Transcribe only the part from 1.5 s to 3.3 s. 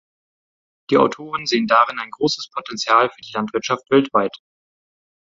darin ein großes Potential für